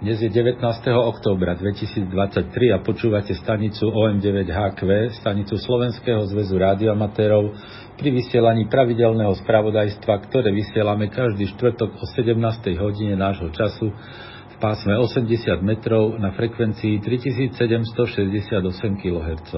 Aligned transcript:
Dnes 0.00 0.16
je 0.16 0.32
19. 0.32 0.64
októbra 0.96 1.60
2023 1.60 2.08
a 2.72 2.80
počúvate 2.80 3.36
stanicu 3.36 3.84
OM9HQ, 3.92 5.12
stanicu 5.20 5.60
Slovenského 5.60 6.24
zväzu 6.24 6.56
rádioamatérov 6.56 7.52
pri 8.00 8.08
vysielaní 8.08 8.64
pravidelného 8.72 9.36
spravodajstva, 9.44 10.24
ktoré 10.24 10.56
vysielame 10.56 11.12
každý 11.12 11.52
štvrtok 11.52 12.00
o 12.00 12.04
17. 12.16 12.32
hodine 12.80 13.12
nášho 13.12 13.52
času 13.52 13.92
v 13.92 14.56
pásme 14.56 14.96
80 14.96 15.60
metrov 15.60 16.16
na 16.16 16.32
frekvencii 16.32 16.96
3768 17.04 18.56
kHz. 19.04 19.52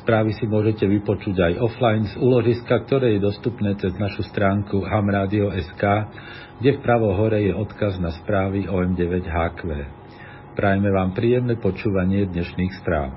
Správy 0.00 0.32
si 0.32 0.48
môžete 0.48 0.88
vypočuť 0.88 1.36
aj 1.36 1.52
offline 1.60 2.08
z 2.08 2.16
úložiska, 2.16 2.72
ktoré 2.88 3.20
je 3.20 3.20
dostupné 3.20 3.76
cez 3.76 3.92
našu 4.00 4.24
stránku 4.24 4.80
hamradio.sk, 4.80 5.84
kde 6.56 6.70
v 6.76 6.80
pravo 6.80 7.12
hore 7.12 7.44
je 7.44 7.52
odkaz 7.52 8.00
na 8.00 8.08
správy 8.16 8.64
OM9HQ. 8.64 9.60
Prajeme 10.56 10.88
vám 10.88 11.12
príjemné 11.12 11.60
počúvanie 11.60 12.24
dnešných 12.32 12.72
správ. 12.80 13.12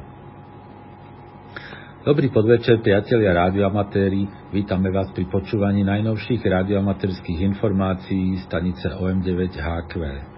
Dobrý 2.04 2.28
podvečer, 2.36 2.84
priatelia 2.84 3.32
rádioamatéri. 3.32 4.52
Vítame 4.52 4.92
vás 4.92 5.08
pri 5.16 5.24
počúvaní 5.32 5.88
najnovších 5.88 6.44
rádioamatérských 6.44 7.48
informácií 7.48 8.44
stanice 8.44 8.92
OM9HQ. 8.92 10.33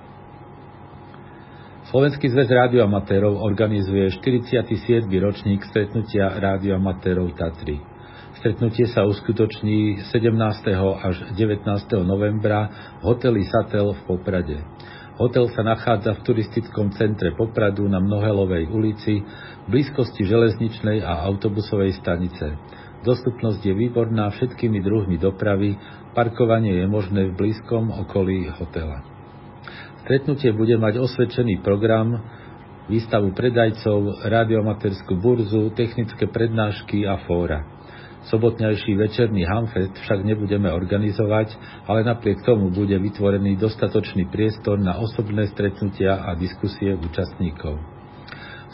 Slovenský 1.86 2.34
zväz 2.34 2.50
rádioamatérov 2.50 3.46
organizuje 3.46 4.10
47. 4.10 5.06
ročník 5.22 5.62
stretnutia 5.70 6.34
rádioamatérov 6.34 7.38
Tatry. 7.38 7.78
Stretnutie 8.42 8.90
sa 8.90 9.06
uskutoční 9.06 10.02
17. 10.10 10.34
až 10.82 11.16
19. 11.38 11.62
novembra 12.02 12.74
v 12.98 13.04
hoteli 13.06 13.46
Satel 13.46 13.94
v 13.94 14.02
Poprade. 14.02 14.66
Hotel 15.22 15.46
sa 15.54 15.62
nachádza 15.62 16.18
v 16.18 16.26
turistickom 16.26 16.90
centre 16.98 17.38
Popradu 17.38 17.86
na 17.86 18.02
Mnohelovej 18.02 18.66
ulici 18.74 19.22
v 19.22 19.68
blízkosti 19.70 20.26
železničnej 20.26 21.05
a 21.05 21.22
autobusovej 21.30 22.02
stanice. 22.02 22.58
Dostupnosť 23.05 23.62
je 23.62 23.74
výborná 23.77 24.34
všetkými 24.34 24.82
druhmi 24.82 25.22
dopravy, 25.22 25.77
parkovanie 26.18 26.82
je 26.82 26.90
možné 26.90 27.30
v 27.30 27.38
blízkom 27.38 27.94
okolí 27.94 28.49
hotela. 28.58 29.15
Stretnutie 30.06 30.54
bude 30.54 30.78
mať 30.78 31.02
osvedčený 31.02 31.66
program, 31.66 32.22
výstavu 32.86 33.34
predajcov, 33.34 34.30
radiomaterskú 34.30 35.18
burzu, 35.18 35.74
technické 35.74 36.30
prednášky 36.30 37.10
a 37.10 37.26
fóra. 37.26 37.66
Sobotňajší 38.30 38.94
večerný 39.02 39.50
hamfet 39.50 39.98
však 40.06 40.22
nebudeme 40.22 40.70
organizovať, 40.70 41.58
ale 41.90 42.06
napriek 42.06 42.46
tomu 42.46 42.70
bude 42.70 42.94
vytvorený 42.94 43.58
dostatočný 43.58 44.30
priestor 44.30 44.78
na 44.78 45.02
osobné 45.02 45.50
stretnutia 45.50 46.22
a 46.22 46.38
diskusie 46.38 46.94
účastníkov. 46.94 47.82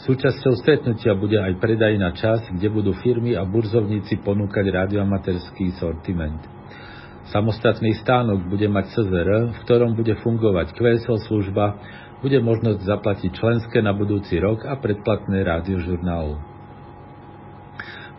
Súčasťou 0.04 0.52
stretnutia 0.60 1.16
bude 1.16 1.40
aj 1.40 1.56
predaj 1.56 1.96
na 1.96 2.12
čas, 2.12 2.44
kde 2.52 2.68
budú 2.68 2.92
firmy 3.00 3.40
a 3.40 3.48
burzovníci 3.48 4.20
ponúkať 4.20 4.68
radioamaterský 4.68 5.80
sortiment. 5.80 6.61
Samostatný 7.32 7.96
stánok 8.04 8.44
bude 8.44 8.68
mať 8.68 8.92
CZR, 8.92 9.56
v 9.56 9.58
ktorom 9.64 9.96
bude 9.96 10.20
fungovať 10.20 10.76
QSL 10.76 11.16
služba, 11.24 11.80
bude 12.20 12.36
možnosť 12.44 12.84
zaplatiť 12.84 13.30
členské 13.32 13.80
na 13.80 13.96
budúci 13.96 14.36
rok 14.36 14.68
a 14.68 14.76
predplatné 14.76 15.40
rádiožurnálu. 15.40 16.36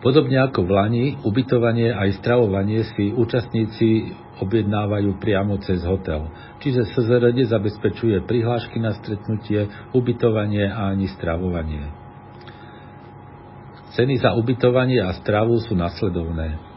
Podobne 0.02 0.36
ako 0.44 0.66
v 0.66 0.70
Lani, 0.74 1.04
ubytovanie 1.24 1.88
aj 1.94 2.20
stravovanie 2.20 2.84
si 2.92 3.14
účastníci 3.14 4.12
objednávajú 4.42 5.16
priamo 5.16 5.56
cez 5.62 5.80
hotel, 5.86 6.28
čiže 6.60 6.92
SZR 6.92 7.32
zabezpečuje 7.32 8.26
prihlášky 8.28 8.82
na 8.82 8.92
stretnutie, 8.98 9.70
ubytovanie 9.96 10.68
a 10.68 10.92
ani 10.92 11.08
stravovanie. 11.08 11.88
Ceny 13.94 14.18
za 14.18 14.34
ubytovanie 14.34 14.98
a 14.98 15.14
stravu 15.22 15.62
sú 15.62 15.78
nasledovné. 15.78 16.73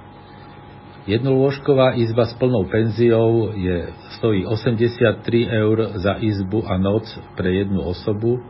Jednolôžková 1.07 1.95
izba 1.95 2.27
s 2.27 2.35
plnou 2.35 2.67
penziou 2.67 3.55
je, 3.55 3.95
stojí 4.19 4.43
83 4.43 5.23
eur 5.47 5.95
za 6.03 6.19
izbu 6.19 6.67
a 6.67 6.75
noc 6.75 7.07
pre 7.39 7.63
jednu 7.63 7.79
osobu. 7.79 8.43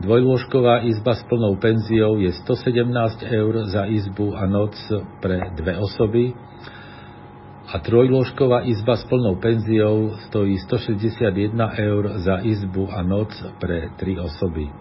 Dvojlôžková 0.00 0.88
izba 0.88 1.12
s 1.12 1.22
plnou 1.28 1.52
penziou 1.60 2.16
je 2.16 2.32
117 2.32 3.28
eur 3.28 3.54
za 3.68 3.84
izbu 3.84 4.32
a 4.32 4.48
noc 4.48 4.72
pre 5.20 5.52
dve 5.52 5.76
osoby. 5.76 6.32
A 7.68 7.76
trojlôžková 7.76 8.64
izba 8.64 8.96
s 8.96 9.04
plnou 9.04 9.36
penziou 9.36 10.16
stojí 10.32 10.56
161 10.64 11.28
eur 11.76 12.04
za 12.24 12.40
izbu 12.40 12.88
a 12.88 13.04
noc 13.04 13.36
pre 13.60 13.92
tri 14.00 14.16
osoby. 14.16 14.72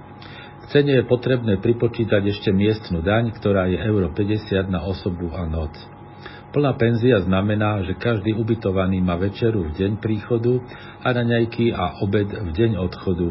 V 0.63 0.65
cene 0.71 0.95
je 0.95 1.03
potrebné 1.03 1.59
pripočítať 1.59 2.23
ešte 2.23 2.55
miestnu 2.55 3.03
daň, 3.03 3.35
ktorá 3.35 3.67
je 3.67 3.83
euro 3.83 4.15
50 4.15 4.71
na 4.71 4.87
osobu 4.87 5.27
a 5.35 5.43
noc. 5.43 5.75
Plná 6.51 6.75
penzia 6.75 7.23
znamená, 7.23 7.79
že 7.87 7.95
každý 7.95 8.35
ubytovaný 8.35 8.99
má 8.99 9.15
večeru 9.15 9.71
v 9.71 9.75
deň 9.75 9.91
príchodu 10.03 10.59
a 10.99 11.07
raňajky 11.15 11.71
a 11.71 12.03
obed 12.03 12.27
v 12.27 12.49
deň 12.51 12.71
odchodu. 12.75 13.29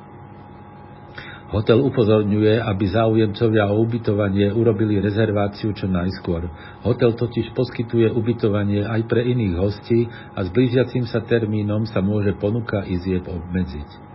Hotel 1.48 1.80
upozorňuje, 1.80 2.60
aby 2.60 2.84
záujemcovia 2.92 3.72
o 3.72 3.80
ubytovanie 3.80 4.52
urobili 4.52 5.00
rezerváciu 5.00 5.72
čo 5.72 5.88
najskôr. 5.88 6.44
Hotel 6.84 7.16
totiž 7.16 7.56
poskytuje 7.56 8.12
ubytovanie 8.12 8.84
aj 8.84 9.08
pre 9.08 9.24
iných 9.24 9.56
hostí 9.56 10.04
a 10.36 10.44
s 10.44 10.52
blížiacim 10.52 11.08
sa 11.08 11.24
termínom 11.24 11.88
sa 11.88 12.04
môže 12.04 12.36
ponuka 12.36 12.84
izieb 12.84 13.24
obmedziť. 13.24 14.07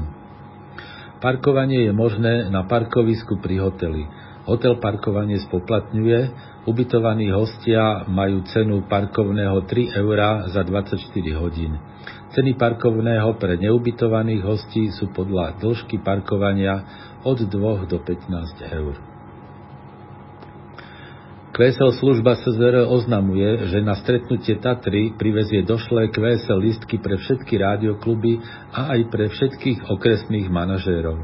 Parkovanie 1.19 1.91
je 1.91 1.93
možné 1.93 2.47
na 2.47 2.63
parkovisku 2.63 3.43
pri 3.43 3.67
hoteli. 3.67 4.07
Hotel 4.47 4.79
parkovanie 4.79 5.43
spoplatňuje, 5.51 6.31
ubytovaní 6.69 7.33
hostia 7.33 8.05
majú 8.05 8.45
cenu 8.53 8.85
parkovného 8.85 9.65
3 9.65 9.97
eurá 9.97 10.45
za 10.53 10.61
24 10.61 11.01
hodín. 11.41 11.81
Ceny 12.37 12.61
parkovného 12.61 13.41
pre 13.41 13.57
neubytovaných 13.57 14.45
hostí 14.45 14.93
sú 14.93 15.09
podľa 15.17 15.57
dĺžky 15.57 16.05
parkovania 16.05 16.85
od 17.25 17.41
2 17.41 17.89
do 17.89 17.99
15 18.05 18.77
eur. 18.77 18.95
QSL 21.59 21.91
služba 21.99 22.39
SZR 22.39 22.87
oznamuje, 22.87 23.67
že 23.67 23.83
na 23.83 23.99
stretnutie 23.99 24.63
Tatry 24.63 25.19
privezie 25.19 25.67
došlé 25.67 26.07
QSL 26.15 26.55
listky 26.55 27.03
pre 27.03 27.19
všetky 27.19 27.59
rádiokluby 27.59 28.39
a 28.71 28.95
aj 28.95 29.01
pre 29.11 29.27
všetkých 29.27 29.91
okresných 29.91 30.47
manažérov. 30.47 31.19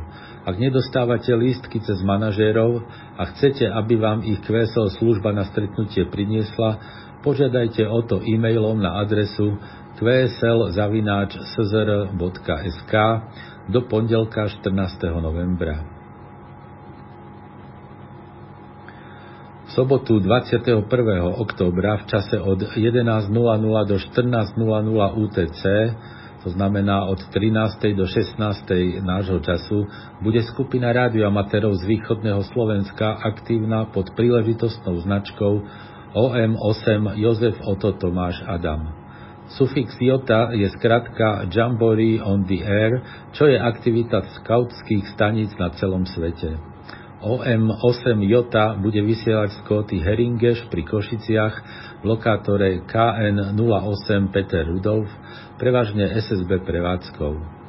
Ak 0.44 0.60
nedostávate 0.60 1.32
lístky 1.32 1.80
cez 1.80 2.04
manažérov 2.04 2.84
a 3.16 3.32
chcete, 3.32 3.64
aby 3.64 3.96
vám 3.96 4.20
ich 4.28 4.44
QSL 4.44 4.92
služba 4.92 5.32
na 5.32 5.48
stretnutie 5.48 6.04
priniesla, 6.04 6.84
požiadajte 7.24 7.88
o 7.88 8.04
to 8.04 8.20
e-mailom 8.20 8.76
na 8.76 9.00
adresu 9.00 9.56
qsl.szr.sk 9.96 10.84
do 13.72 13.80
pondelka 13.88 14.44
14. 14.52 14.68
novembra. 15.16 15.80
V 19.64 19.70
sobotu 19.72 20.20
21. 20.20 20.84
októbra 21.40 22.04
v 22.04 22.04
čase 22.04 22.36
od 22.36 22.60
11.00 22.76 23.32
do 23.88 23.96
14.00 23.96 24.60
UTC, 25.24 25.62
to 26.44 26.52
znamená 26.52 27.08
od 27.08 27.24
13. 27.32 27.96
do 27.96 28.04
16. 28.04 28.68
nášho 29.00 29.40
času, 29.40 29.88
bude 30.20 30.44
skupina 30.44 30.92
rádioamatérov 30.92 31.72
z 31.80 31.88
východného 31.88 32.44
Slovenska 32.52 33.16
aktívna 33.16 33.88
pod 33.88 34.12
príležitostnou 34.12 35.00
značkou 35.00 35.64
OM8 36.12 37.16
Jozef 37.16 37.56
Oto 37.64 37.96
Tomáš 37.96 38.44
Adam. 38.44 38.92
Sufix 39.56 39.96
Jota 40.00 40.52
je 40.52 40.68
skratka 40.76 41.48
Jamboree 41.48 42.20
on 42.20 42.44
the 42.44 42.60
Air, 42.60 43.00
čo 43.32 43.48
je 43.48 43.56
aktivita 43.56 44.20
skautských 44.40 45.16
staníc 45.16 45.52
na 45.56 45.72
celom 45.80 46.04
svete. 46.04 46.60
OM8 47.22 48.18
Jota 48.26 48.74
bude 48.74 48.98
vysielať 48.98 49.54
z 49.54 49.60
kóty 49.68 49.96
Heringeš 50.02 50.66
pri 50.72 50.82
Košiciach 50.82 51.54
v 52.00 52.04
lokátore 52.04 52.82
KN08 52.88 54.34
Peter 54.34 54.66
Rudolf, 54.66 55.06
prevažne 55.60 56.10
SSB 56.18 56.66
prevádzkou. 56.66 57.62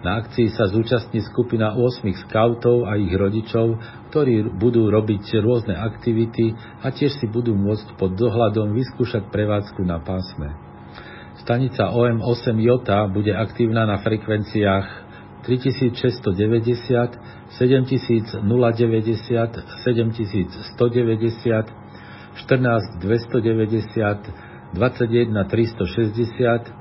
Na 0.00 0.16
akcii 0.16 0.48
sa 0.56 0.64
zúčastní 0.64 1.20
skupina 1.28 1.76
8 1.76 2.00
skautov 2.24 2.88
a 2.88 2.96
ich 2.96 3.12
rodičov, 3.12 3.76
ktorí 4.08 4.48
budú 4.56 4.88
robiť 4.88 5.44
rôzne 5.44 5.76
aktivity 5.76 6.56
a 6.80 6.88
tiež 6.88 7.20
si 7.20 7.28
budú 7.28 7.52
môcť 7.52 8.00
pod 8.00 8.16
dohľadom 8.16 8.72
vyskúšať 8.72 9.28
prevádzku 9.28 9.84
na 9.84 10.00
pásme. 10.00 10.56
Stanica 11.44 11.92
OM8 11.92 12.56
Jota 12.64 13.04
bude 13.12 13.36
aktívna 13.36 13.84
na 13.84 14.00
frekvenciách 14.00 15.09
3690, 15.42 17.18
7090, 17.58 18.44
7190, 19.84 21.72
14290, 22.34 24.32
21360 24.74 26.72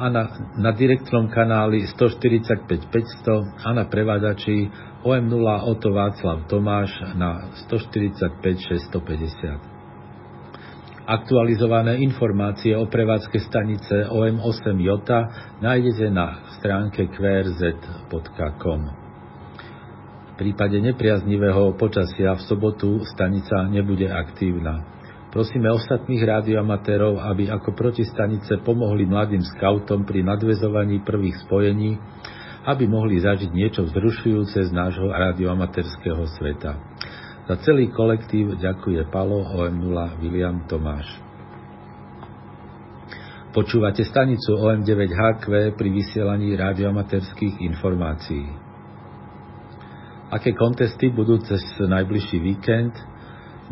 a 0.00 0.08
na, 0.08 0.28
na 0.56 0.72
direktnom 0.72 1.28
kanáli 1.28 1.86
145 1.86 2.88
500 2.88 3.64
a 3.64 3.72
na 3.76 3.84
prevádzači 3.84 4.70
OM0 5.04 5.44
Oto 5.68 5.92
Václav 5.92 6.48
Tomáš 6.48 6.92
na 7.16 7.52
145 7.68 8.60
650. 8.64 9.69
Aktualizované 11.10 11.98
informácie 12.06 12.70
o 12.78 12.86
prevádzke 12.86 13.42
stanice 13.42 14.06
OM8 14.14 14.78
Jota 14.78 15.26
nájdete 15.58 16.06
na 16.06 16.54
stránke 16.54 17.10
qrz.com. 17.10 18.80
V 20.22 20.32
prípade 20.38 20.78
nepriaznivého 20.78 21.74
počasia 21.74 22.38
v 22.38 22.46
sobotu 22.46 23.02
stanica 23.10 23.66
nebude 23.66 24.06
aktívna. 24.06 24.86
Prosíme 25.34 25.74
ostatných 25.74 26.22
rádioamatérov, 26.22 27.18
aby 27.26 27.50
ako 27.50 27.74
protistanice 27.74 28.62
pomohli 28.62 29.02
mladým 29.02 29.42
skautom 29.58 30.06
pri 30.06 30.22
nadvezovaní 30.22 31.02
prvých 31.02 31.42
spojení, 31.42 31.98
aby 32.70 32.86
mohli 32.86 33.18
zažiť 33.18 33.50
niečo 33.50 33.82
vzrušujúce 33.82 34.62
z 34.62 34.70
nášho 34.70 35.10
rádioamatérskeho 35.10 36.22
sveta. 36.38 36.89
Za 37.50 37.58
celý 37.66 37.90
kolektív 37.90 38.62
ďakuje 38.62 39.10
Palo 39.10 39.42
OM0 39.42 40.22
William 40.22 40.62
Tomáš. 40.70 41.02
Počúvate 43.50 44.06
stanicu 44.06 44.54
OM9HQ 44.54 45.74
pri 45.74 45.88
vysielaní 45.90 46.54
radioamaterských 46.54 47.58
informácií. 47.66 48.46
Aké 50.30 50.54
kontesty 50.54 51.10
budú 51.10 51.42
cez 51.42 51.58
najbližší 51.82 52.38
víkend? 52.38 52.94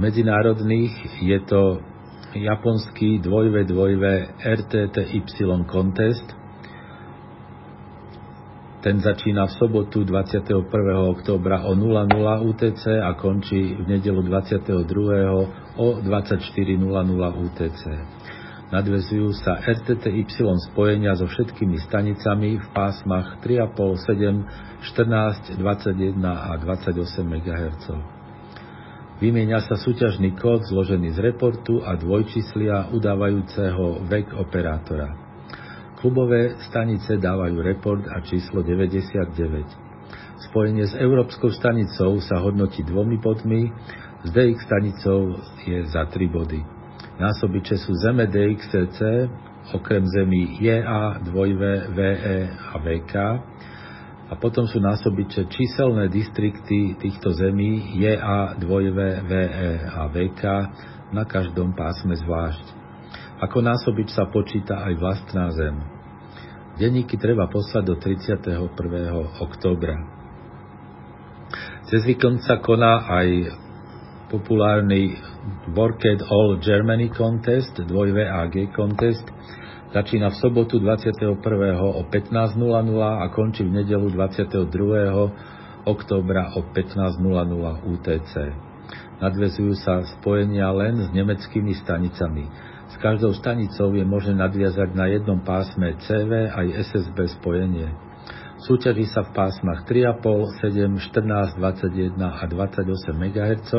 Medzinárodných 0.02 1.22
je 1.22 1.38
to 1.46 1.78
japonský 2.34 3.22
2v2 3.22 3.78
RTTY 4.42 5.22
contest, 5.70 6.26
ten 8.78 9.02
začína 9.02 9.50
v 9.50 9.52
sobotu 9.58 10.06
21. 10.06 10.62
októbra 11.10 11.66
o 11.66 11.74
00 11.74 12.46
UTC 12.46 13.02
a 13.02 13.10
končí 13.18 13.74
v 13.74 13.84
nedelu 13.90 14.22
22. 14.22 14.86
o 15.74 15.88
24.00 15.98 17.42
UTC. 17.42 17.82
Nadvezujú 18.68 19.32
sa 19.32 19.58
RTTY 19.64 20.28
spojenia 20.70 21.16
so 21.16 21.24
všetkými 21.24 21.80
stanicami 21.88 22.60
v 22.60 22.66
pásmach 22.76 23.40
3,5, 23.40 23.96
7, 24.06 24.46
14, 24.84 25.56
21 25.56 26.20
a 26.22 26.52
28 26.60 27.02
MHz. 27.24 27.86
Vymieňa 29.18 29.66
sa 29.66 29.74
súťažný 29.74 30.38
kód 30.38 30.62
zložený 30.70 31.10
z 31.16 31.18
reportu 31.18 31.82
a 31.82 31.98
dvojčíslia 31.98 32.94
udávajúceho 32.94 34.06
vek 34.06 34.38
operátora. 34.38 35.27
Klubové 35.98 36.54
stanice 36.70 37.18
dávajú 37.18 37.58
report 37.58 38.06
a 38.06 38.22
číslo 38.22 38.62
99. 38.62 39.34
Spojenie 40.46 40.86
s 40.86 40.94
Európskou 40.94 41.50
stanicou 41.50 42.22
sa 42.22 42.38
hodnotí 42.38 42.86
dvomi 42.86 43.18
bodmi, 43.18 43.66
s 44.22 44.30
DX 44.30 44.62
stanicou 44.62 45.34
je 45.66 45.82
za 45.90 46.06
3 46.06 46.30
body. 46.30 46.62
Násobiče 47.18 47.82
sú 47.82 47.98
Zeme 47.98 48.30
DXCC, 48.30 49.26
okrem 49.74 50.06
zemí 50.06 50.62
JA, 50.62 51.18
2V, 51.18 51.62
VE 51.90 52.46
a 52.46 52.78
VK, 52.78 53.14
a 54.28 54.34
potom 54.38 54.70
sú 54.70 54.78
násobiče 54.78 55.50
číselné 55.50 56.06
distrikty 56.06 56.94
týchto 56.94 57.34
zemí 57.34 57.98
JA, 57.98 58.54
2V, 58.54 58.98
VE 59.26 59.44
a 59.82 60.06
VK 60.06 60.42
na 61.10 61.26
každom 61.26 61.74
pásme 61.74 62.14
zvlášť. 62.14 62.87
Ako 63.38 63.62
násobič 63.62 64.18
sa 64.18 64.26
počíta 64.26 64.82
aj 64.82 64.94
vlastná 64.98 65.46
zem. 65.54 65.78
Denníky 66.74 67.14
treba 67.14 67.46
poslať 67.46 67.84
do 67.86 67.94
31. 67.94 68.66
októbra. 69.38 69.94
Cez 71.86 72.02
víkend 72.02 72.42
sa 72.42 72.58
koná 72.58 73.06
aj 73.06 73.54
populárny 74.26 75.16
Borket 75.70 76.20
All 76.26 76.58
Germany 76.58 77.14
Contest, 77.14 77.78
2VAG 77.78 78.74
Contest, 78.74 79.24
začína 79.94 80.34
v 80.34 80.36
sobotu 80.42 80.82
21. 80.82 81.38
o 81.78 82.02
15.00 82.10 82.42
a 82.98 83.24
končí 83.30 83.62
v 83.62 83.72
nedelu 83.80 84.10
22. 84.12 85.86
októbra 85.86 86.58
o 86.58 86.60
15.00 86.74 87.86
UTC. 87.86 88.32
Nadvezujú 89.18 89.74
sa 89.78 90.02
spojenia 90.18 90.70
len 90.74 91.06
s 91.06 91.08
nemeckými 91.10 91.74
stanicami. 91.74 92.67
Každou 92.98 93.30
stanicou 93.30 93.94
je 93.94 94.02
možné 94.02 94.34
nadviazať 94.34 94.90
na 94.90 95.06
jednom 95.06 95.38
pásme 95.38 95.94
CV 96.02 96.50
aj 96.50 96.82
SSB 96.90 97.30
spojenie. 97.38 97.94
Súťaží 98.66 99.06
sa 99.06 99.22
v 99.22 99.38
pásmach 99.38 99.86
3,5, 99.86 100.18
7, 100.66 100.98
14, 101.14 101.62
21 101.62 102.18
a 102.18 102.42
28 102.42 103.14
MHz, 103.14 103.70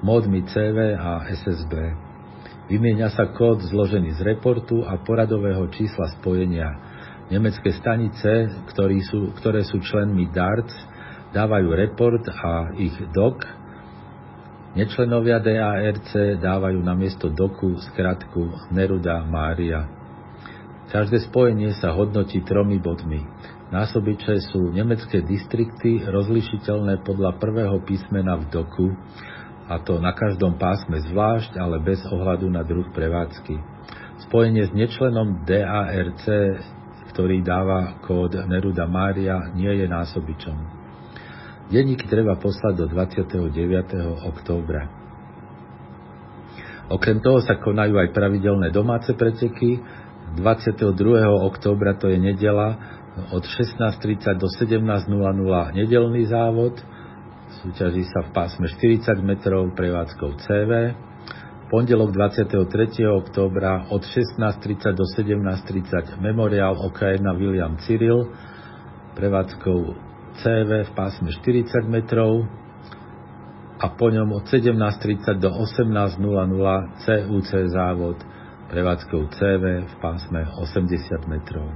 módmi 0.00 0.48
CV 0.48 0.96
a 0.96 1.28
SSB. 1.28 1.92
Vymieňa 2.72 3.12
sa 3.12 3.28
kód 3.36 3.68
zložený 3.68 4.16
z 4.16 4.24
reportu 4.24 4.80
a 4.80 4.96
poradového 4.96 5.68
čísla 5.68 6.08
spojenia. 6.16 6.72
Nemecké 7.28 7.76
stanice, 7.76 8.48
sú, 9.12 9.36
ktoré 9.36 9.60
sú 9.60 9.76
členmi 9.84 10.24
DARTS, 10.32 10.72
dávajú 11.36 11.68
report 11.76 12.24
a 12.32 12.72
ich 12.80 12.96
DOC 13.12 13.67
Nečlenovia 14.76 15.40
DARC 15.40 16.40
dávajú 16.44 16.84
na 16.84 16.92
miesto 16.92 17.32
doku 17.32 17.80
skratku 17.88 18.68
Neruda 18.68 19.24
Mária. 19.24 19.88
Každé 20.92 21.24
spojenie 21.24 21.72
sa 21.80 21.96
hodnotí 21.96 22.44
tromi 22.44 22.76
bodmi. 22.76 23.24
Násobiče 23.72 24.44
sú 24.52 24.68
nemecké 24.72 25.24
distrikty 25.24 26.04
rozlišiteľné 26.04 27.00
podľa 27.00 27.40
prvého 27.40 27.80
písmena 27.84 28.36
v 28.40 28.44
doku, 28.48 28.92
a 29.68 29.76
to 29.84 30.00
na 30.00 30.16
každom 30.16 30.56
pásme 30.56 30.96
zvlášť, 31.00 31.60
ale 31.60 31.76
bez 31.80 32.00
ohľadu 32.08 32.48
na 32.48 32.64
druh 32.64 32.88
prevádzky. 32.92 33.56
Spojenie 34.28 34.68
s 34.68 34.72
nečlenom 34.72 35.44
DARC, 35.44 36.24
ktorý 37.12 37.44
dáva 37.44 38.00
kód 38.04 38.36
Neruda 38.48 38.88
Mária, 38.88 39.52
nie 39.52 39.68
je 39.68 39.84
násobičom. 39.88 40.77
Denníky 41.68 42.08
treba 42.08 42.40
poslať 42.40 42.74
do 42.80 42.86
29. 42.88 43.52
októbra. 44.24 44.88
Okrem 46.88 47.20
toho 47.20 47.44
sa 47.44 47.60
konajú 47.60 48.00
aj 48.00 48.16
pravidelné 48.16 48.72
domáce 48.72 49.12
preteky. 49.12 49.76
22. 50.40 50.96
októbra, 51.44 51.96
to 51.96 52.08
je 52.08 52.16
nedela, 52.16 52.76
od 53.32 53.44
16.30 53.44 54.38
do 54.38 54.48
17.00 54.48 55.08
nedelný 55.74 56.28
závod, 56.28 56.76
súťaží 57.64 58.04
sa 58.06 58.28
v 58.28 58.30
pásme 58.30 58.68
40 58.68 59.18
metrov 59.24 59.72
prevádzkou 59.72 60.38
CV, 60.38 60.70
pondelok 61.72 62.12
23. 62.12 62.54
októbra 63.08 63.88
od 63.90 64.04
16.30 64.04 64.94
do 64.94 65.04
17.30 65.16 66.20
Memoriál 66.20 66.76
OK1 66.76 67.24
William 67.36 67.76
Cyril 67.82 68.30
prevádzkou 69.18 70.07
CV 70.38 70.86
v 70.86 70.92
pásme 70.94 71.30
40 71.34 71.86
metrov 71.90 72.46
a 73.78 73.86
po 73.94 74.10
ňom 74.10 74.38
od 74.38 74.44
17.30 74.46 75.38
do 75.38 75.50
18.00 75.50 76.18
CUC 77.02 77.50
závod 77.70 78.18
prevádzkou 78.68 79.32
CV 79.34 79.64
v 79.86 79.94
pásme 79.98 80.46
80 80.46 81.30
metrov. 81.30 81.66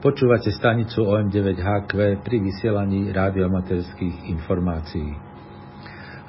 Počúvate 0.00 0.48
stanicu 0.54 1.04
OM9HQ 1.04 2.24
pri 2.24 2.36
vysielaní 2.40 3.12
rádiomaterských 3.12 4.32
informácií. 4.32 5.12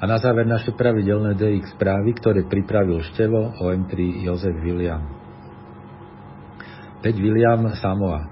A 0.02 0.04
na 0.04 0.18
záver 0.18 0.44
naše 0.44 0.74
pravidelné 0.74 1.38
DX 1.38 1.78
správy, 1.78 2.12
ktoré 2.18 2.42
pripravil 2.44 3.00
števo 3.14 3.54
OM3 3.62 4.26
Jozef 4.26 4.58
William. 4.60 5.06
5 7.00 7.16
William 7.18 7.70
Samoa. 7.78 8.31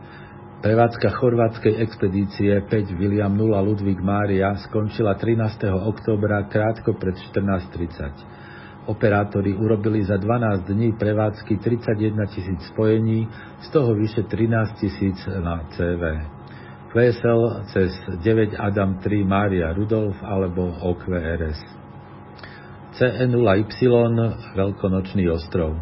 Prevádzka 0.61 1.17
chorvátskej 1.17 1.81
expedície 1.81 2.61
5 2.61 2.93
William 3.01 3.33
0 3.33 3.61
Ludvík 3.65 3.97
Mária 4.05 4.53
skončila 4.69 5.17
13. 5.17 5.73
oktobra 5.73 6.53
krátko 6.53 6.93
pred 7.01 7.17
14.30. 7.17 8.85
Operátori 8.85 9.57
urobili 9.57 10.05
za 10.05 10.21
12 10.21 10.69
dní 10.69 10.93
prevádzky 10.93 11.57
31 11.57 12.27
tisíc 12.29 12.61
spojení, 12.77 13.29
z 13.65 13.69
toho 13.73 13.95
vyše 13.97 14.23
13 14.29 14.77
tisíc 14.77 15.17
na 15.41 15.65
CV. 15.73 16.29
VSL 16.93 17.65
cez 17.73 17.97
9 18.21 18.53
Adam 18.61 19.01
3 19.01 19.25
Mária 19.25 19.73
Rudolf 19.73 20.21
alebo 20.21 20.77
OQRS. 20.77 21.80
CE0Y 23.01 23.65
Veľkonočný 24.53 25.25
ostrov. 25.33 25.73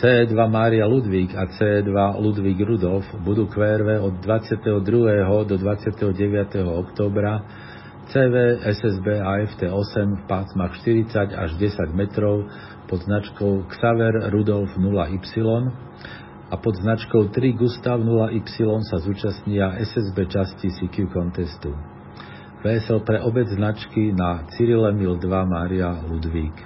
CE2 0.00 0.32
Mária 0.48 0.88
Ludvík 0.88 1.36
a 1.36 1.44
CE2 1.52 1.92
Ludvík 2.16 2.56
Rudolf 2.64 3.04
budú 3.20 3.44
QRV 3.52 4.00
od 4.00 4.24
22. 4.24 4.72
do 5.44 5.56
29. 5.60 6.08
októbra 6.64 7.44
CV 8.08 8.64
SSB 8.64 9.06
AFT 9.20 9.68
8 9.68 9.76
v 9.76 10.22
pásmach 10.24 10.72
40 10.80 11.36
až 11.36 11.52
10 11.60 11.92
metrov 11.92 12.48
pod 12.88 13.04
značkou 13.04 13.68
Xaver 13.68 14.32
Rudolf 14.32 14.72
0Y 14.80 15.20
a 16.48 16.54
pod 16.56 16.74
značkou 16.80 17.28
3 17.28 17.60
Gustav 17.60 18.00
0Y 18.00 18.40
sa 18.88 19.04
zúčastnia 19.04 19.76
SSB 19.84 20.16
časti 20.32 20.72
CQ 20.72 21.12
contestu. 21.12 21.76
VSL 22.64 23.04
pre 23.04 23.20
obec 23.20 23.44
značky 23.52 24.16
na 24.16 24.48
Cyril 24.56 24.88
Emil 24.88 25.20
2 25.20 25.28
Mária 25.44 26.00
Ludvík. 26.08 26.56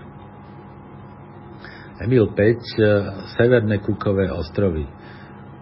Emil 1.98 2.30
5 2.30 3.34
Severné 3.34 3.82
Kukové 3.82 4.30
ostrovy. 4.30 4.86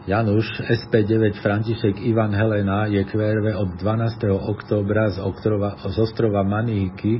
Januš 0.04 0.60
SP9 0.60 1.40
František 1.40 2.04
Ivan 2.04 2.36
Helena 2.36 2.84
je 2.84 3.00
QRV 3.08 3.56
od 3.56 3.80
12. 3.80 4.28
októbra 4.28 5.16
z, 5.16 5.24
ostrova, 5.24 5.80
z 5.80 5.96
ostrova 6.04 6.44
Maniky, 6.44 7.16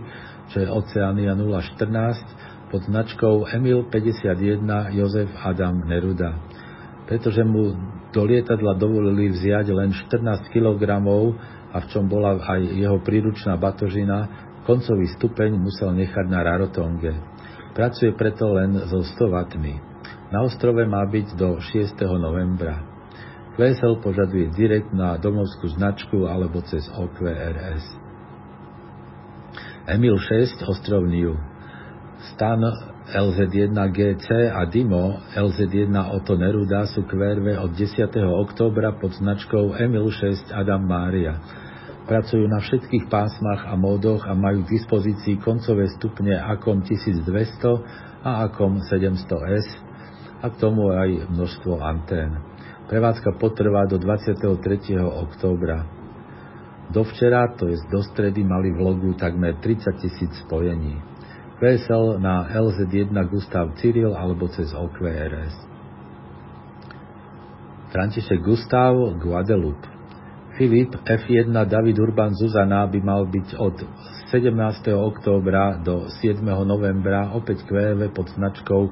čo 0.52 0.60
je 0.60 0.68
Oceánia 0.68 1.32
014, 1.32 2.68
pod 2.68 2.84
značkou 2.84 3.48
Emil 3.48 3.88
51 3.88 4.92
Jozef 4.92 5.32
Adam 5.40 5.88
Neruda. 5.88 6.36
Pretože 7.08 7.40
mu 7.48 7.72
do 8.12 8.22
lietadla 8.28 8.76
dovolili 8.76 9.32
vziať 9.32 9.72
len 9.72 9.96
14 9.96 10.52
kg 10.52 10.84
a 11.76 11.84
v 11.84 11.92
čom 11.92 12.08
bola 12.08 12.40
aj 12.40 12.60
jeho 12.72 12.96
príručná 13.04 13.60
batožina, 13.60 14.48
koncový 14.64 15.12
stupeň 15.20 15.60
musel 15.60 15.92
nechať 15.92 16.24
na 16.24 16.40
Rarotonge. 16.40 17.12
Pracuje 17.76 18.16
preto 18.16 18.56
len 18.56 18.88
so 18.88 19.04
100 19.04 19.28
W. 19.28 19.76
Na 20.32 20.40
ostrove 20.40 20.80
má 20.88 21.04
byť 21.04 21.36
do 21.36 21.60
6. 21.60 22.00
novembra. 22.16 22.80
VSL 23.60 24.00
požaduje 24.00 24.48
direkt 24.56 24.92
na 24.96 25.20
domovskú 25.20 25.68
značku 25.76 26.24
alebo 26.24 26.64
cez 26.64 26.88
OQRS. 26.88 27.84
Emil 29.86 30.16
6, 30.16 30.64
ostrov 30.66 31.04
Niu. 31.04 31.36
Stan 32.32 32.58
LZ1 33.06 33.76
GC 33.94 34.50
a 34.50 34.66
Dimo 34.66 35.22
LZ1 35.30 35.94
Otto 35.94 36.34
Neruda 36.34 36.90
sú 36.90 37.06
QRV 37.06 37.62
od 37.62 37.70
10. 37.70 38.10
októbra 38.18 38.98
pod 38.98 39.14
značkou 39.14 39.78
Emil 39.78 40.10
6 40.10 40.50
Adam 40.50 40.82
Mária. 40.82 41.38
Pracujú 42.06 42.46
na 42.46 42.62
všetkých 42.62 43.10
pásmach 43.10 43.66
a 43.66 43.74
módoch 43.74 44.22
a 44.30 44.32
majú 44.38 44.62
k 44.62 44.78
dispozícii 44.78 45.42
koncové 45.42 45.90
stupne 45.90 46.38
AKOM 46.38 46.86
1200 46.86 47.26
a 48.22 48.46
AKOM 48.46 48.78
700S 48.78 49.66
a 50.38 50.46
k 50.46 50.54
tomu 50.54 50.94
aj 50.94 51.26
množstvo 51.34 51.82
antén. 51.82 52.38
Prevádzka 52.86 53.34
potrvá 53.42 53.90
do 53.90 53.98
23. 53.98 54.38
októbra. 55.02 55.82
Dovčera, 56.94 57.50
to 57.58 57.66
je 57.66 57.82
do 57.90 57.98
stredy, 58.06 58.46
mali 58.46 58.70
v 58.70 58.86
logu 58.86 59.10
takmer 59.18 59.58
30 59.58 59.98
tisíc 59.98 60.30
spojení. 60.46 61.02
VSL 61.58 62.22
na 62.22 62.46
LZ1 62.54 63.18
Gustav 63.26 63.74
Cyril 63.82 64.14
alebo 64.14 64.46
cez 64.46 64.70
OQRS. 64.70 65.54
František 67.90 68.38
Gustav 68.46 68.94
Guadeloupe. 69.18 69.95
Filip 70.56 70.96
F1 71.04 71.52
David 71.68 72.00
Urban 72.00 72.32
Zuzana 72.32 72.88
by 72.88 72.96
mal 73.04 73.28
byť 73.28 73.60
od 73.60 73.76
17. 74.32 74.56
októbra 74.88 75.76
do 75.84 76.08
7. 76.08 76.40
novembra 76.64 77.28
opäť 77.36 77.68
QV 77.68 78.08
pod 78.16 78.32
značkou 78.32 78.88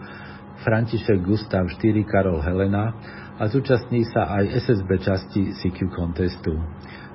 František 0.61 1.25
Gustav 1.25 1.65
4 1.65 2.05
Karol 2.05 2.45
Helena 2.45 2.93
a 3.41 3.49
zúčastní 3.49 4.05
sa 4.13 4.29
aj 4.37 4.61
SSB 4.61 4.91
časti 5.09 5.57
CQ 5.57 5.89
contestu. 5.89 6.53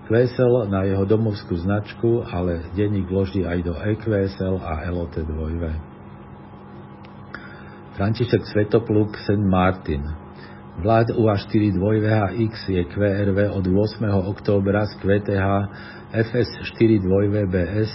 QSL 0.09 0.65
na 0.65 0.81
jeho 0.81 1.05
domovskú 1.05 1.53
značku, 1.53 2.25
ale 2.25 2.73
denník 2.73 3.05
vloží 3.05 3.45
aj 3.45 3.59
do 3.61 3.77
EQSL 3.77 4.65
a 4.65 4.89
LOT 4.89 5.29
2. 5.29 8.01
František 8.01 8.49
Svetopluk 8.49 9.13
St. 9.13 9.45
Martin 9.45 10.18
Vlád 10.79 11.11
UA4 11.11 11.75
2VHX 11.75 12.71
je 12.71 12.83
QRV 12.87 13.51
od 13.51 13.67
8. 13.67 14.31
októbra 14.31 14.87
z 14.87 14.95
QTH 15.03 15.47
FS4 16.15 17.03
2VBS 17.03 17.91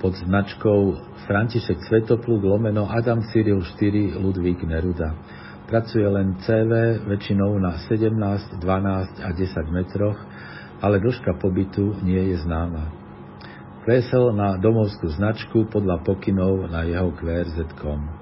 pod 0.00 0.16
značkou 0.16 0.96
František 1.28 1.84
Svetopluk 1.84 2.40
lomeno 2.40 2.88
Adam 2.88 3.20
Cyril 3.28 3.60
4 3.76 4.16
Ludvík 4.16 4.64
Neruda. 4.64 5.12
Pracuje 5.68 6.08
len 6.08 6.40
CV 6.40 7.04
väčšinou 7.04 7.60
na 7.60 7.76
17, 7.84 8.16
12 8.16 9.20
a 9.20 9.28
10 9.36 9.68
metroch, 9.68 10.16
ale 10.80 11.04
dĺžka 11.04 11.36
pobytu 11.36 12.00
nie 12.00 12.32
je 12.32 12.48
známa. 12.48 12.96
Vesel 13.84 14.32
na 14.32 14.56
domovskú 14.56 15.12
značku 15.20 15.68
podľa 15.68 16.00
pokynov 16.00 16.64
na 16.72 16.88
jeho 16.88 17.12
QRZ.com. 17.12 18.21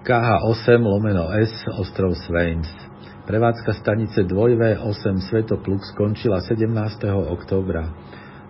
KH8 0.00 0.80
lomeno 0.80 1.28
S 1.28 1.52
ostrov 1.76 2.16
Sveins. 2.16 2.64
Prevádzka 3.28 3.76
stanice 3.84 4.24
2V8 4.24 5.20
Svetopluk 5.28 5.84
skončila 5.92 6.40
17. 6.40 6.72
októbra. 7.28 7.84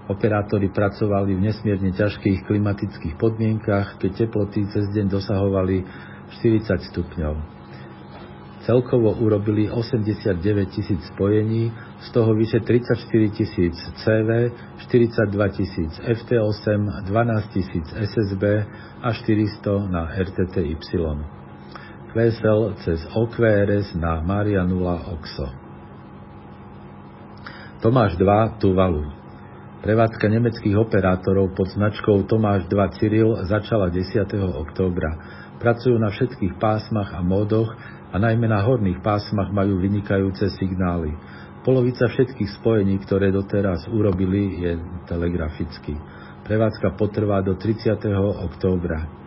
Operátori 0.06 0.70
pracovali 0.70 1.34
v 1.34 1.50
nesmierne 1.50 1.90
ťažkých 1.90 2.46
klimatických 2.46 3.18
podmienkach, 3.18 3.98
keď 3.98 4.10
teploty 4.30 4.62
cez 4.70 4.94
deň 4.94 5.10
dosahovali 5.10 5.82
40 6.38 6.86
stupňov. 6.94 7.34
Celkovo 8.62 9.18
urobili 9.18 9.66
89 9.66 10.38
tisíc 10.70 11.02
spojení, 11.10 11.74
z 11.98 12.08
toho 12.14 12.30
vyše 12.30 12.62
34 12.62 12.94
tisíc 13.34 13.74
CV, 13.98 14.54
42 14.86 15.48
tisíc 15.50 15.92
FT8, 15.98 17.10
12 17.10 17.48
tisíc 17.50 17.86
SSB 17.90 18.44
a 19.02 19.10
400 19.10 19.90
na 19.90 20.14
RTTY. 20.14 21.39
QSL 22.10 22.74
cez 22.82 22.98
OQRS 23.14 23.94
na 23.94 24.18
Maria 24.18 24.66
0 24.66 24.74
OXO. 25.14 25.46
Tomáš 27.78 28.18
2 28.18 28.58
Tuvalu 28.58 29.06
Prevádzka 29.80 30.26
nemeckých 30.28 30.74
operátorov 30.74 31.54
pod 31.54 31.70
značkou 31.70 32.26
Tomáš 32.26 32.66
2 32.66 32.98
Cyril 32.98 33.30
začala 33.46 33.88
10. 33.88 34.26
októbra. 34.58 35.10
Pracujú 35.62 35.96
na 36.02 36.10
všetkých 36.10 36.58
pásmach 36.58 37.14
a 37.14 37.22
módoch 37.22 37.72
a 38.10 38.16
najmä 38.18 38.50
na 38.50 38.58
horných 38.58 38.98
pásmach 39.00 39.54
majú 39.54 39.78
vynikajúce 39.78 40.50
signály. 40.58 41.14
Polovica 41.62 42.10
všetkých 42.10 42.58
spojení, 42.58 42.98
ktoré 43.06 43.30
doteraz 43.30 43.86
urobili, 43.86 44.66
je 44.66 44.72
telegraficky. 45.06 45.94
Prevádzka 46.42 46.98
potrvá 46.98 47.38
do 47.40 47.54
30. 47.54 48.02
októbra. 48.50 49.19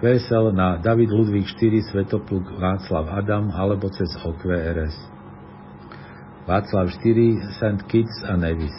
VSL 0.00 0.56
na 0.56 0.80
David 0.80 1.12
Ludvík 1.12 1.44
4 1.44 1.92
Svetopluk 1.92 2.56
Václav 2.56 3.04
Adam 3.20 3.52
alebo 3.52 3.92
cez 3.92 4.08
OQRS. 4.24 4.96
Václav 6.48 6.88
4 6.88 7.60
St. 7.60 7.84
Kitts 7.84 8.24
a 8.24 8.32
Nevis. 8.32 8.72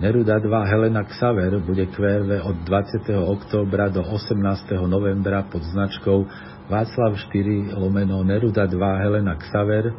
Neruda 0.00 0.40
2 0.40 0.64
Helena 0.64 1.04
Xaver 1.04 1.60
bude 1.60 1.84
QRV 1.92 2.40
od 2.40 2.56
20. 2.64 3.04
októbra 3.20 3.92
do 3.92 4.00
18. 4.00 4.80
novembra 4.88 5.44
pod 5.44 5.60
značkou 5.60 6.24
Václav 6.72 7.20
4 7.20 7.76
lomeno 7.76 8.24
Neruda 8.24 8.64
2 8.64 8.80
Helena 8.96 9.36
Xaver 9.36 9.92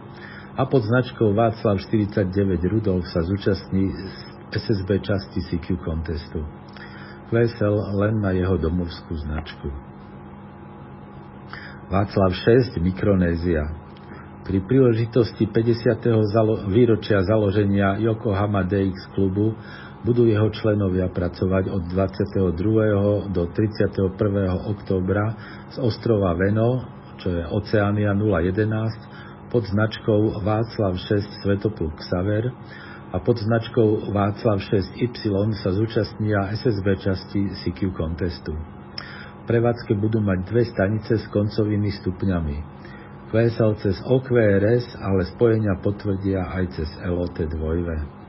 a 0.58 0.66
pod 0.66 0.82
značkou 0.82 1.38
Václav 1.38 1.78
49 1.86 2.66
Rudolf 2.66 3.06
sa 3.14 3.22
zúčastní 3.22 3.94
SSB 4.50 5.06
časti 5.06 5.38
CQ 5.54 5.86
contestu. 5.86 6.42
Vesel 7.30 7.78
len 7.94 8.26
na 8.26 8.34
jeho 8.34 8.58
domovskú 8.58 9.22
značku. 9.22 9.91
Václav 11.92 12.32
6 12.32 12.80
Mikronézia 12.80 13.68
Pri 14.48 14.64
príležitosti 14.64 15.44
50. 15.44 16.24
Zalo- 16.32 16.64
výročia 16.72 17.20
založenia 17.20 18.00
Yokohama 18.00 18.64
DX 18.64 19.12
klubu 19.12 19.60
budú 20.08 20.24
jeho 20.24 20.48
členovia 20.56 21.12
pracovať 21.12 21.68
od 21.68 21.92
22. 21.92 23.28
do 23.36 23.44
31. 23.44 24.08
októbra 24.72 25.36
z 25.68 25.84
ostrova 25.84 26.32
Veno, 26.40 26.88
čo 27.20 27.28
je 27.28 27.44
Oceánia 27.60 28.16
011, 28.16 29.52
pod 29.52 29.68
značkou 29.68 30.40
Václav 30.48 30.96
6 30.96 31.44
Svetopluk 31.44 32.00
Xaver 32.00 32.56
a 33.12 33.20
pod 33.20 33.36
značkou 33.36 34.16
Václav 34.16 34.64
6Y 34.64 35.28
sa 35.60 35.76
zúčastnia 35.76 36.56
SSB 36.56 36.88
časti 37.04 37.52
CQ 37.52 37.92
contestu. 37.92 38.81
Prevádzke 39.46 39.98
budú 39.98 40.22
mať 40.22 40.40
dve 40.48 40.64
stanice 40.70 41.18
s 41.18 41.26
koncovými 41.34 41.90
stupňami. 42.02 42.58
QSL 43.32 43.80
cez 43.80 43.96
OQRS, 44.04 45.00
ale 45.00 45.24
spojenia 45.32 45.80
potvrdia 45.80 46.52
aj 46.52 46.64
cez 46.76 46.90
LOT 47.08 47.40
2. 47.40 48.22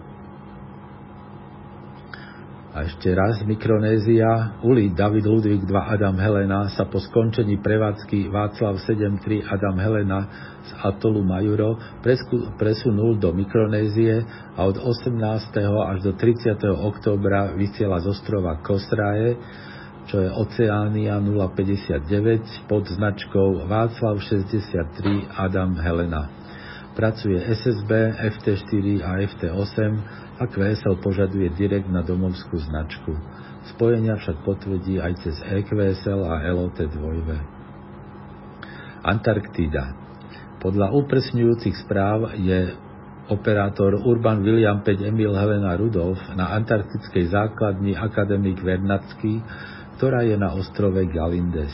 A 2.73 2.89
ešte 2.89 3.13
raz 3.13 3.45
Mikronézia, 3.45 4.57
Uli 4.65 4.97
David 4.97 5.29
Ludvík 5.29 5.69
2 5.69 5.93
Adam 5.93 6.17
Helena 6.17 6.73
sa 6.73 6.89
po 6.89 7.05
skončení 7.05 7.61
prevádzky 7.61 8.33
Václav 8.33 8.81
7.3 8.89 9.45
Adam 9.45 9.77
Helena 9.77 10.21
z 10.65 10.71
atolu 10.81 11.21
Majuro 11.21 11.77
presunul 12.57 13.21
do 13.21 13.37
Mikronézie 13.37 14.25
a 14.57 14.65
od 14.65 14.81
18. 14.81 15.21
až 15.61 15.99
do 16.01 16.17
30. 16.17 16.57
októbra 16.73 17.53
vysiela 17.53 18.01
z 18.01 18.09
ostrova 18.09 18.57
Kosraje, 18.65 19.37
čo 20.11 20.17
je 20.19 20.29
Oceánia 20.31 21.23
059 21.23 22.67
pod 22.67 22.85
značkou 22.91 23.67
Václav 23.71 24.19
63 24.19 25.31
Adam 25.39 25.79
Helena. 25.79 26.27
Pracuje 26.93 27.39
SSB, 27.41 27.91
FT4 28.21 28.87
a 29.01 29.11
FT8 29.25 29.79
a 30.37 30.45
QSL 30.45 31.01
požaduje 31.01 31.49
direkt 31.57 31.89
na 31.89 32.05
domovskú 32.05 32.61
značku. 32.61 33.17
Spojenia 33.73 34.19
však 34.19 34.43
potvrdí 34.43 34.99
aj 34.99 35.13
cez 35.23 35.37
EQSL 35.41 36.21
a 36.27 36.45
LOT2. 36.51 36.99
Antarktída. 39.07 39.97
Podľa 40.61 40.95
upresňujúcich 40.95 41.75
správ 41.87 42.39
je 42.39 42.75
operátor 43.31 43.97
Urban 44.03 44.43
William 44.43 44.83
5 44.83 45.09
Emil 45.09 45.33
Helena 45.33 45.79
Rudolf 45.79 46.19
na 46.35 46.53
antarktickej 46.59 47.31
základni 47.31 47.95
Akademik 47.95 48.61
Vernacký, 48.61 49.41
ktorá 50.03 50.27
je 50.27 50.35
na 50.35 50.51
ostrove 50.51 50.99
Galindes. 51.07 51.71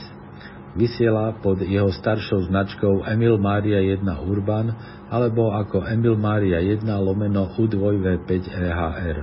Vysiela 0.77 1.33
pod 1.41 1.65
jeho 1.65 1.89
staršou 1.89 2.53
značkou 2.53 3.09
Emil 3.09 3.41
Mária 3.41 3.81
1 3.81 4.05
Urban 4.05 4.69
alebo 5.09 5.57
ako 5.57 5.89
Emil 5.89 6.13
Mária 6.21 6.61
1 6.61 6.85
lomeno 6.85 7.49
U2V5 7.57 8.53
EHR. 8.53 9.19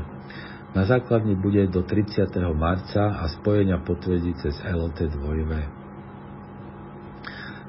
Na 0.74 0.90
základni 0.90 1.38
bude 1.38 1.70
do 1.70 1.86
30. 1.86 2.34
marca 2.58 3.22
a 3.22 3.30
spojenia 3.30 3.78
potvrdí 3.86 4.34
cez 4.42 4.58
LT 4.66 5.14
2V. 5.14 5.52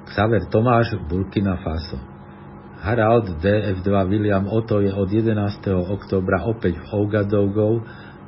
Xaver 0.08 0.48
Tomáš, 0.48 0.96
Burkina 1.04 1.60
Faso. 1.60 2.00
Harald 2.80 3.44
DF2 3.44 3.92
William 4.08 4.48
Otto 4.48 4.80
je 4.80 4.88
od 4.88 5.12
11. 5.12 5.36
oktobra 5.84 6.48
opäť 6.48 6.80
v 6.80 6.84
Ougadougou 6.96 7.84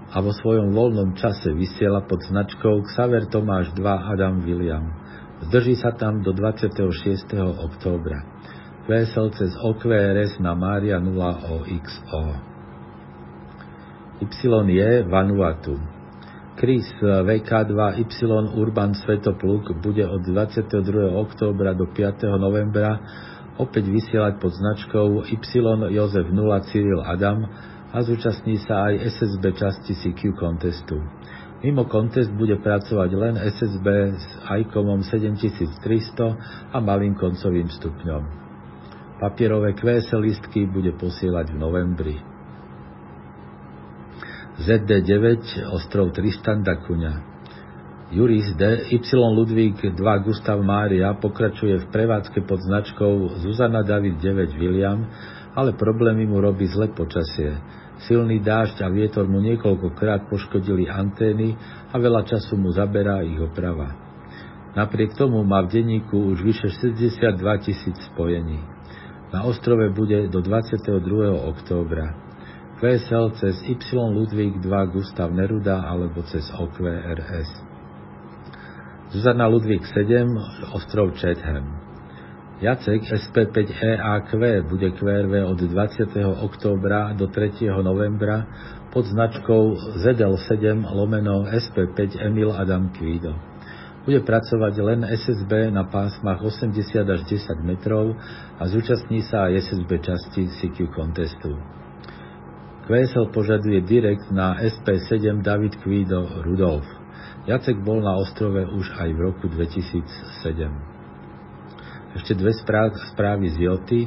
a 0.09 0.17
vo 0.25 0.33
svojom 0.33 0.73
voľnom 0.73 1.13
čase 1.21 1.53
vysiela 1.53 2.01
pod 2.01 2.25
značkou 2.25 2.81
Xaver 2.89 3.29
Tomáš 3.29 3.77
2 3.77 3.85
Adam 3.85 4.41
William. 4.41 4.89
Zdrží 5.49 5.77
sa 5.77 5.93
tam 5.93 6.25
do 6.25 6.33
26. 6.33 6.81
októbra. 7.39 8.25
Vesel 8.89 9.29
cez 9.37 9.53
OQRS 9.53 10.41
na 10.41 10.57
Mária 10.57 10.97
0 10.97 11.13
OXO. 11.61 12.23
je 14.73 14.91
Vanuatu. 15.05 15.77
Chris 16.59 16.89
VK2Y 16.99 18.03
Urban 18.59 18.91
Svetopluk 18.97 19.79
bude 19.79 20.03
od 20.09 20.27
22. 20.27 20.75
októbra 21.15 21.77
do 21.77 21.87
5. 21.87 22.27
novembra 22.35 22.99
opäť 23.63 23.87
vysielať 23.87 24.43
pod 24.43 24.57
značkou 24.57 25.23
Y 25.31 25.39
Jozef 25.95 26.27
0 26.27 26.67
Cyril 26.67 27.03
Adam 27.05 27.47
a 27.89 27.97
zúčastní 28.05 28.61
sa 28.69 28.93
aj 28.93 28.95
SSB 29.17 29.45
časti 29.57 29.93
CQ 29.97 30.37
contestu. 30.37 31.01
Mimo 31.59 31.91
kontest 31.91 32.31
bude 32.31 32.55
pracovať 32.63 33.11
len 33.19 33.35
SSB 33.35 33.87
s 34.15 34.27
ICOMom 34.47 35.03
7300 35.03 36.71
a 36.71 36.79
malým 36.79 37.19
koncovým 37.19 37.67
stupňom. 37.67 38.23
Papierové 39.19 39.75
QS 39.75 40.15
listky 40.23 40.71
bude 40.71 40.95
posielať 40.95 41.51
v 41.51 41.57
novembri. 41.59 42.17
ZD9 44.63 45.67
ostrov 45.75 46.15
Tristan 46.15 46.63
da 46.63 46.79
Cunha 46.79 47.39
Juris 48.09 48.57
D. 48.57 48.89
Y. 48.89 49.13
Ludvík 49.13 49.85
2 49.85 50.25
Gustav 50.25 50.57
Mária 50.65 51.13
pokračuje 51.13 51.77
v 51.77 51.87
prevádzke 51.93 52.41
pod 52.49 52.57
značkou 52.65 53.37
Zuzana 53.45 53.85
David 53.85 54.17
9 54.17 54.57
William, 54.57 55.05
ale 55.59 55.75
problémy 55.75 56.23
mu 56.31 56.39
robí 56.39 56.71
zle 56.71 56.95
počasie. 56.95 57.59
Silný 58.07 58.39
dážď 58.39 58.87
a 58.87 58.89
vietor 58.95 59.27
mu 59.27 59.43
niekoľkokrát 59.43 60.31
poškodili 60.31 60.87
antény 60.87 61.59
a 61.91 61.99
veľa 61.99 62.23
času 62.31 62.55
mu 62.55 62.71
zaberá 62.71 63.27
ich 63.27 63.43
oprava. 63.43 63.91
Napriek 64.79 65.19
tomu 65.19 65.43
má 65.43 65.67
v 65.67 65.83
denníku 65.83 66.15
už 66.15 66.47
vyše 66.47 66.71
62 66.71 67.43
tisíc 67.67 67.99
spojení. 68.15 68.63
Na 69.35 69.43
ostrove 69.51 69.91
bude 69.91 70.31
do 70.31 70.39
22. 70.39 71.03
októbra. 71.35 72.15
VSL 72.79 73.35
cez 73.43 73.59
Y 73.67 73.75
Ludvík 73.91 74.63
2 74.63 74.95
Gustav 74.95 75.35
Neruda 75.35 75.83
alebo 75.83 76.23
cez 76.31 76.47
OQRS. 76.55 77.51
Zuzana 79.11 79.51
Ludvík 79.51 79.83
7 79.83 80.31
ostrov 80.71 81.19
Chatham. 81.19 81.88
Jacek 82.59 83.07
SP5EAQ 83.07 84.67
bude 84.67 84.91
QRV 84.91 85.47
od 85.47 85.63
20. 85.63 86.11
októbra 86.43 87.15
do 87.15 87.31
3. 87.31 87.71
novembra 87.87 88.51
pod 88.91 89.07
značkou 89.07 89.79
ZL7 90.03 90.83
lomeno 90.91 91.47
SP5 91.47 92.19
Emil 92.19 92.51
Adam 92.51 92.91
Kvído. 92.91 93.39
Bude 94.03 94.27
pracovať 94.27 94.75
len 94.83 95.07
SSB 95.07 95.71
na 95.71 95.87
pásmach 95.87 96.43
80 96.43 96.75
až 97.07 97.23
10 97.31 97.63
metrov 97.63 98.19
a 98.59 98.67
zúčastní 98.67 99.23
sa 99.23 99.47
aj 99.47 99.63
SSB 99.63 99.91
časti 100.03 100.51
CQ 100.51 100.91
contestu. 100.91 101.55
QSL 102.91 103.31
požaduje 103.31 103.87
direkt 103.87 104.35
na 104.35 104.59
SP7 104.59 105.47
David 105.47 105.79
Kvído 105.79 106.43
Rudolf. 106.43 106.91
Jacek 107.47 107.79
bol 107.87 108.03
na 108.03 108.19
ostrove 108.19 108.67
už 108.67 108.99
aj 108.99 109.15
v 109.15 109.19
roku 109.23 109.47
2007. 109.47 110.98
Ešte 112.19 112.35
dve 112.35 112.51
správy 113.15 113.47
z 113.55 113.57
Joty. 113.63 114.03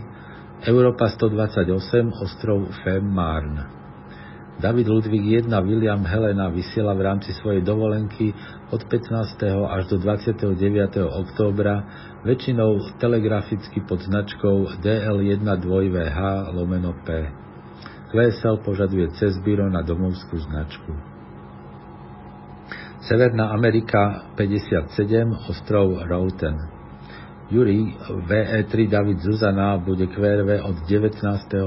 Európa 0.68 1.08
128, 1.08 2.12
ostrov 2.20 2.68
Fehmarn. 2.84 3.56
David 4.60 4.92
Ludvík 4.92 5.48
1 5.48 5.50
William 5.64 6.04
Helena 6.04 6.52
vysiela 6.52 6.92
v 6.92 7.08
rámci 7.08 7.32
svojej 7.40 7.64
dovolenky 7.64 8.36
od 8.68 8.84
15. 8.84 9.48
až 9.48 9.84
do 9.88 9.96
29. 10.04 10.60
októbra 11.08 11.88
väčšinou 12.28 13.00
telegraficky 13.00 13.80
pod 13.88 14.04
značkou 14.04 14.84
DL1 14.84 15.48
2VH 15.48 16.52
lomeno 16.52 16.92
P. 17.08 17.32
QSL 18.12 18.60
požaduje 18.60 19.08
cez 19.16 19.40
byro 19.40 19.72
na 19.72 19.88
domovskú 19.88 20.36
značku. 20.52 20.92
Severná 23.08 23.56
Amerika 23.56 24.36
57, 24.36 25.00
ostrov 25.48 25.96
Routen. 26.12 26.81
Juri 27.52 27.84
VE3 28.32 28.88
David 28.88 29.20
Zuzana 29.20 29.78
bude 29.78 30.08
QRV 30.08 30.64
od 30.64 30.88
19. 30.88 31.20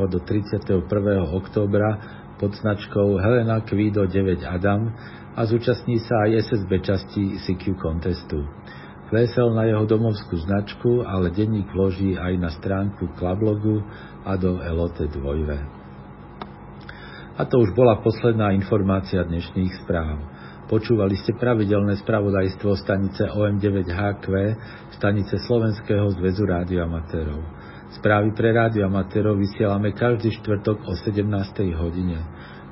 do 0.09 0.16
31. 0.16 0.81
októbra 1.29 2.01
pod 2.40 2.57
značkou 2.57 3.20
Helena 3.20 3.61
Kvido 3.61 4.09
9 4.09 4.49
Adam 4.49 4.88
a 5.37 5.44
zúčastní 5.44 6.01
sa 6.01 6.25
aj 6.25 6.49
SSB 6.49 6.73
časti 6.81 7.37
CQ 7.37 7.77
contestu. 7.77 8.49
Klesel 9.12 9.53
na 9.53 9.68
jeho 9.68 9.85
domovskú 9.85 10.40
značku, 10.40 11.05
ale 11.05 11.29
denník 11.29 11.68
vloží 11.68 12.16
aj 12.16 12.33
na 12.40 12.49
stránku 12.49 13.12
Klablogu 13.20 13.85
a 14.25 14.40
do 14.40 14.64
Elote 14.64 15.05
2. 15.05 17.37
A 17.37 17.44
to 17.44 17.61
už 17.61 17.77
bola 17.77 18.01
posledná 18.01 18.57
informácia 18.57 19.20
dnešných 19.20 19.85
správ. 19.85 20.33
Počúvali 20.64 21.12
ste 21.20 21.37
pravidelné 21.37 22.00
spravodajstvo 22.00 22.72
stanice 22.81 23.29
OM9HQ, 23.29 24.27
stanice 24.96 25.37
Slovenského 25.44 26.09
zväzu 26.16 26.48
rádioamatérov. 26.48 27.40
Správy 28.00 28.33
pre 28.33 28.57
rádioamatérov 28.57 29.37
vysielame 29.37 29.92
každý 29.92 30.33
štvrtok 30.40 30.88
o 30.88 30.96
17. 30.96 31.20
hodine. 31.77 32.18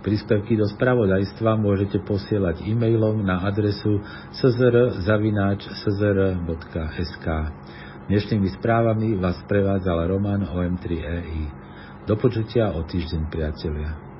Príspevky 0.02 0.58
do 0.58 0.66
spravodajstva 0.66 1.54
môžete 1.60 2.02
posielať 2.02 2.64
e-mailom 2.66 3.22
na 3.22 3.44
adresu 3.46 4.02
szr.sk. 4.34 4.66
Dnešnými 8.10 8.48
správami 8.58 9.14
vás 9.20 9.38
prevádzal 9.46 10.10
Roman 10.10 10.42
OM3EI. 10.42 11.46
Do 12.08 12.18
počutia 12.18 12.74
o 12.74 12.82
týždeň, 12.82 13.30
priatelia. 13.30 14.11